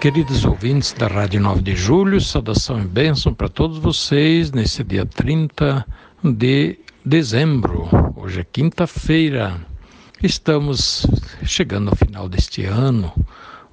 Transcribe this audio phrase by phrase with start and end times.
[0.00, 5.06] Queridos ouvintes da Rádio 9 de Julho, saudação e bênção para todos vocês nesse dia
[5.06, 5.84] 30
[6.22, 7.88] de dezembro.
[8.14, 9.58] Hoje é quinta-feira.
[10.22, 11.06] Estamos
[11.44, 13.10] chegando ao final deste ano,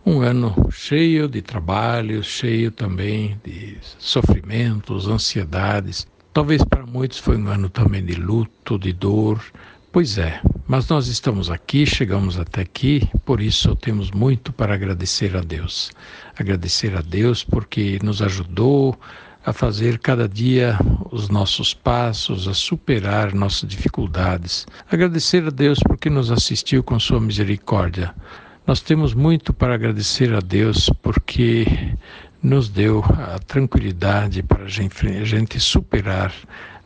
[0.05, 6.07] um ano cheio de trabalho, cheio também de sofrimentos, ansiedades.
[6.31, 9.43] Talvez para muitos foi um ano também de luto, de dor.
[9.91, 15.35] Pois é, mas nós estamos aqui, chegamos até aqui, por isso temos muito para agradecer
[15.35, 15.91] a Deus.
[16.37, 18.97] Agradecer a Deus porque nos ajudou
[19.45, 20.77] a fazer cada dia
[21.11, 24.65] os nossos passos, a superar nossas dificuldades.
[24.89, 28.15] Agradecer a Deus porque nos assistiu com Sua misericórdia.
[28.65, 31.65] Nós temos muito para agradecer a Deus porque
[32.41, 36.33] nos deu a tranquilidade para a gente superar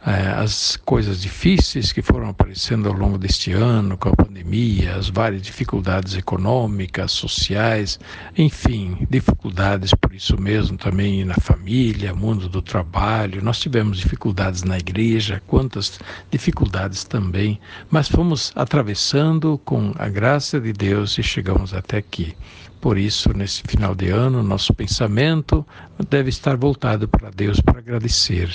[0.10, 5.42] as coisas difíceis que foram aparecendo ao longo deste ano, com a pandemia, as várias
[5.42, 8.00] dificuldades econômicas, sociais,
[8.38, 13.44] enfim, dificuldades por isso mesmo também na família, mundo do trabalho.
[13.44, 16.00] Nós tivemos dificuldades na igreja, quantas
[16.32, 17.60] dificuldades também,
[17.92, 22.34] mas fomos atravessando com a graça de Deus e chegamos até aqui.
[22.80, 25.66] Por isso, nesse final de ano, nosso pensamento
[26.10, 28.50] deve estar voltado para Deus para agradecer.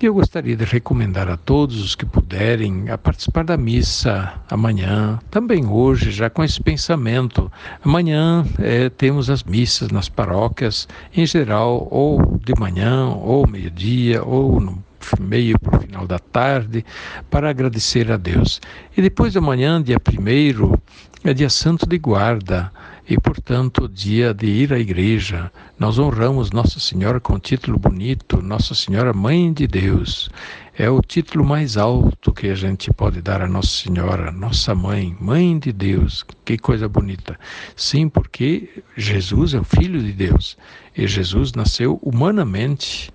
[0.00, 5.18] E eu gostaria de recomendar a todos os que puderem a participar da missa amanhã,
[5.30, 7.52] também hoje, já com esse pensamento.
[7.84, 14.58] Amanhã é, temos as missas nas paróquias, em geral, ou de manhã, ou meio-dia, ou
[14.58, 14.82] no
[15.20, 16.84] meio para o final da tarde,
[17.30, 18.60] para agradecer a Deus.
[18.96, 20.80] E depois da manhã, dia primeiro,
[21.22, 22.72] é dia santo de guarda
[23.08, 25.50] e, portanto, dia de ir à igreja.
[25.78, 30.28] Nós honramos Nossa Senhora com um título bonito, Nossa Senhora Mãe de Deus.
[30.76, 35.16] É o título mais alto que a gente pode dar a Nossa Senhora, Nossa Mãe,
[35.20, 36.24] Mãe de Deus.
[36.44, 37.38] Que coisa bonita.
[37.76, 40.56] Sim, porque Jesus é o Filho de Deus
[40.96, 43.12] e Jesus nasceu humanamente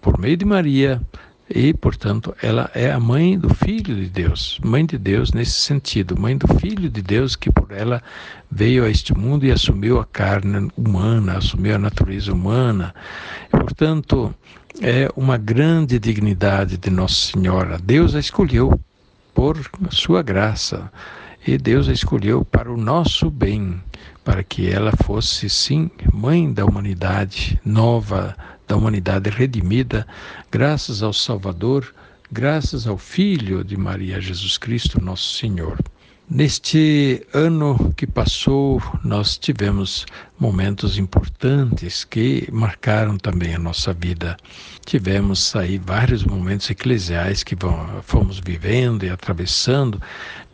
[0.00, 1.00] por meio de Maria,
[1.50, 6.20] e, portanto, ela é a mãe do Filho de Deus, mãe de Deus nesse sentido,
[6.20, 8.02] mãe do Filho de Deus que por ela
[8.50, 12.94] veio a este mundo e assumiu a carne humana, assumiu a natureza humana.
[13.46, 14.34] E, portanto,
[14.82, 17.78] é uma grande dignidade de Nossa Senhora.
[17.78, 18.78] Deus a escolheu
[19.34, 19.58] por
[19.90, 20.92] sua graça
[21.46, 23.80] e Deus a escolheu para o nosso bem,
[24.22, 28.36] para que ela fosse, sim, mãe da humanidade nova,
[28.68, 30.06] da humanidade redimida,
[30.52, 31.92] graças ao Salvador,
[32.30, 35.78] graças ao Filho de Maria Jesus Cristo, nosso Senhor.
[36.30, 40.04] Neste ano que passou, nós tivemos
[40.38, 44.36] momentos importantes que marcaram também a nossa vida.
[44.84, 47.56] Tivemos aí vários momentos eclesiais que
[48.02, 49.98] fomos vivendo e atravessando.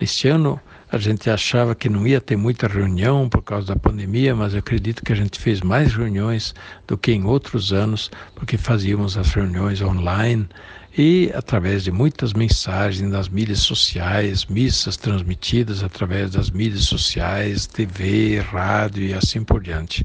[0.01, 0.61] Neste ano,
[0.95, 4.61] a gente achava que não ia ter muita reunião por causa da pandemia, mas eu
[4.61, 6.55] acredito que a gente fez mais reuniões
[6.87, 10.49] do que em outros anos, porque fazíamos as reuniões online
[10.97, 18.39] e através de muitas mensagens nas mídias sociais, missas transmitidas através das mídias sociais, TV,
[18.39, 20.05] rádio e assim por diante.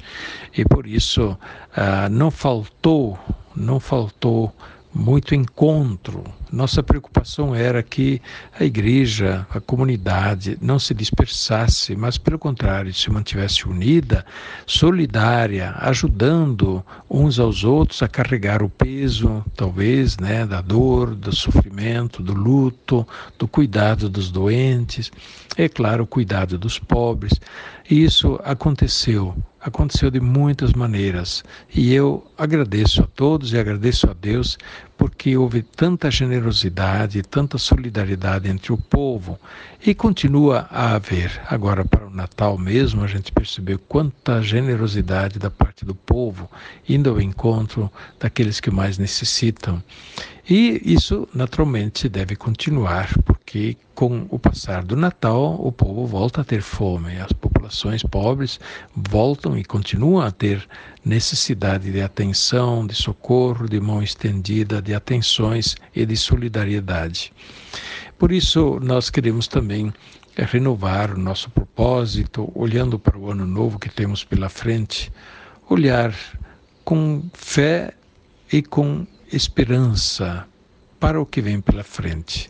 [0.58, 1.38] E por isso
[1.76, 3.20] ah, não faltou,
[3.56, 4.52] não faltou
[4.94, 6.24] muito encontro.
[6.52, 8.20] Nossa preocupação era que
[8.60, 14.26] a igreja, a comunidade não se dispersasse, mas pelo contrário, se mantivesse unida,
[14.66, 22.24] solidária, ajudando uns aos outros a carregar o peso, talvez, né, da dor, do sofrimento,
[22.24, 23.08] do luto,
[23.38, 25.12] do cuidado dos doentes,
[25.56, 27.34] é claro, o cuidado dos pobres.
[27.90, 31.44] E isso aconteceu aconteceu de muitas maneiras
[31.74, 34.58] e eu agradeço a todos e agradeço a Deus
[34.98, 39.40] porque houve tanta generosidade, tanta solidariedade entre o povo
[39.86, 41.42] e continua a haver.
[41.48, 46.50] Agora, para o Natal mesmo, a gente percebeu quanta generosidade da parte do povo
[46.88, 49.82] indo ao encontro daqueles que mais necessitam.
[50.50, 56.44] E isso, naturalmente, deve continuar, porque com o passar do Natal, o povo volta a
[56.44, 58.60] ter fome, as populações pobres
[58.96, 60.68] voltam e continuam a ter
[61.06, 67.32] necessidade de atenção, de socorro, de mão estendida, de atenções e de solidariedade.
[68.18, 69.94] Por isso, nós queremos também
[70.36, 75.12] renovar o nosso propósito, olhando para o ano novo que temos pela frente,
[75.70, 76.12] olhar
[76.84, 77.94] com fé
[78.52, 80.48] e com esperança
[81.00, 82.50] para o que vem pela frente.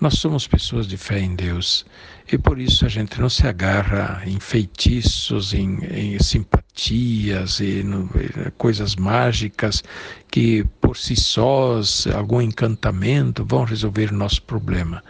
[0.00, 1.84] Nós somos pessoas de fé em Deus
[2.32, 7.84] e por isso a gente não se agarra em feitiços, em, em simpatias e
[8.56, 9.84] coisas mágicas
[10.30, 15.04] que por si sós, algum encantamento, vão resolver o nosso problema.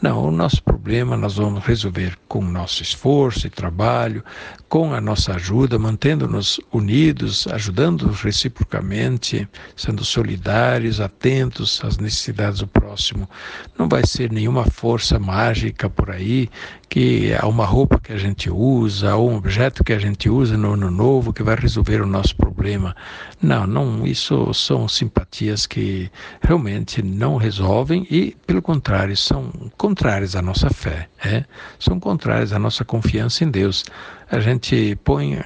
[0.00, 4.22] Não, o nosso problema nós vamos resolver com o nosso esforço e trabalho,
[4.68, 13.28] com a nossa ajuda, mantendo-nos unidos, ajudando-nos reciprocamente, sendo solidários, atentos às necessidades do próximo.
[13.76, 16.48] Não vai ser nenhuma força mágica por aí
[16.88, 20.56] que é uma roupa que a gente usa, ou um objeto que a gente usa
[20.56, 22.96] no ano novo que vai resolver o nosso problema.
[23.42, 30.40] Não, não, isso são simpatias que realmente não resolvem e, pelo contrário, são contrárias à
[30.40, 31.44] nossa fé, é?
[31.78, 33.84] são contrárias à nossa confiança em Deus.
[34.30, 35.38] A gente põe,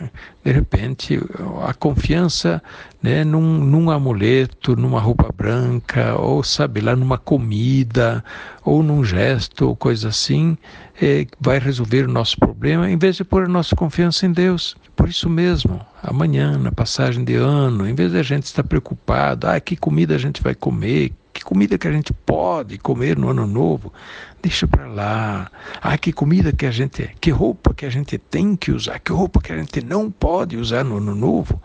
[0.45, 1.21] de repente,
[1.67, 2.63] a confiança
[3.01, 8.25] né, num, num amuleto, numa roupa branca, ou sabe lá, numa comida,
[8.65, 10.57] ou num gesto, ou coisa assim,
[11.01, 14.77] é, vai resolver o nosso problema, em vez de pôr a nossa confiança em Deus.
[14.97, 19.47] Por isso mesmo, amanhã, na passagem de ano, em vez de a gente estar preocupado,
[19.47, 21.13] ah, que comida a gente vai comer,
[21.43, 23.93] que comida que a gente pode comer no ano novo,
[24.41, 25.51] deixa para lá.
[25.81, 29.11] Ah, que comida que a gente, que roupa que a gente tem que usar, que
[29.11, 31.61] roupa que a gente não pode usar no ano novo,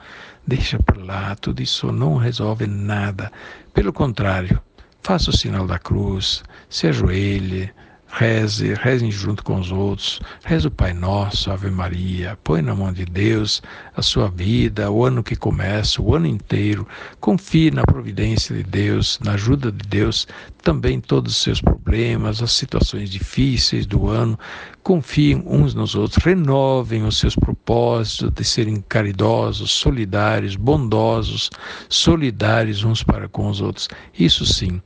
[0.46, 1.36] deixa para lá.
[1.36, 3.32] Tudo isso não resolve nada.
[3.72, 4.60] Pelo contrário,
[5.04, 7.72] faça o sinal da cruz, se ajoelhe,
[8.10, 10.20] Reze, rezem junto com os outros.
[10.44, 12.38] Reze o Pai Nosso, Ave Maria.
[12.44, 13.62] Põe na mão de Deus
[13.96, 16.88] a sua vida, o ano que começa, o ano inteiro.
[17.20, 20.28] Confie na providência de Deus, na ajuda de Deus,
[20.64, 24.40] também todos os seus problemas, as situações difíceis do ano.
[24.82, 31.52] Confiem uns nos outros, renovem os seus propósitos de serem caridosos, solidários, bondosos,
[31.90, 33.90] solidários uns para com os outros.
[34.18, 34.82] Isso sim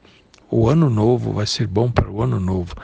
[0.52, 2.76] o ano novo vai ser bom para o ano novo.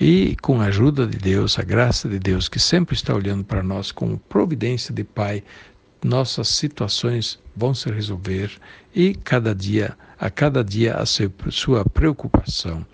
[0.00, 3.62] E com a ajuda de Deus, a graça de Deus, que sempre está olhando para
[3.62, 5.42] nós com providência de Pai,
[6.04, 8.50] nossas situações vão se resolver
[8.94, 12.84] e cada dia, a cada dia, a sua preocupação.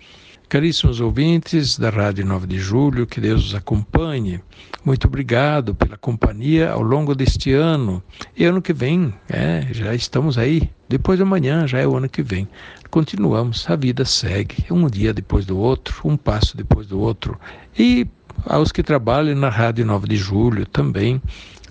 [0.51, 4.41] Caríssimos ouvintes da Rádio 9 de Julho, que Deus os acompanhe.
[4.83, 8.03] Muito obrigado pela companhia ao longo deste ano.
[8.35, 10.69] E ano que vem, é, já estamos aí.
[10.89, 12.49] Depois de amanhã já é o ano que vem.
[12.89, 17.39] Continuamos, a vida segue, um dia depois do outro, um passo depois do outro.
[17.79, 18.05] E
[18.45, 21.21] aos que trabalham na Rádio 9 de Julho também,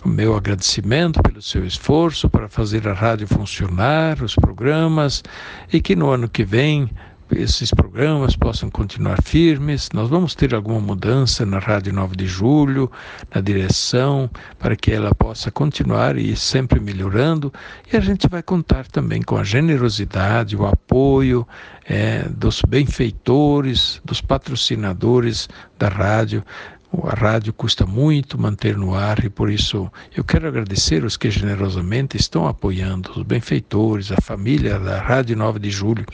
[0.02, 5.22] o meu agradecimento pelo seu esforço para fazer a rádio funcionar, os programas,
[5.70, 6.88] e que no ano que vem
[7.32, 9.88] esses programas possam continuar firmes.
[9.92, 12.90] Nós vamos ter alguma mudança na Rádio 9 de Julho,
[13.34, 17.52] na direção, para que ela possa continuar e ir sempre melhorando.
[17.92, 21.46] E a gente vai contar também com a generosidade, o apoio
[21.84, 25.48] é, dos benfeitores, dos patrocinadores
[25.78, 26.44] da rádio,
[26.92, 31.30] a rádio custa muito manter no ar e por isso eu quero agradecer os que
[31.30, 36.04] generosamente estão apoiando, os benfeitores, a família da Rádio 9 de Julho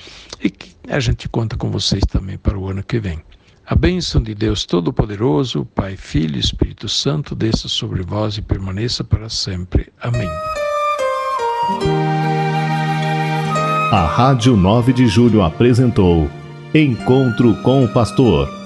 [0.42, 3.20] e que a gente conta com vocês também para o ano que vem.
[3.66, 9.02] A bênção de Deus Todo-Poderoso, Pai, Filho e Espírito Santo, desça sobre vós e permaneça
[9.02, 9.92] para sempre.
[10.00, 10.28] Amém.
[13.90, 16.30] A Rádio 9 de Julho apresentou
[16.74, 18.65] Encontro com o Pastor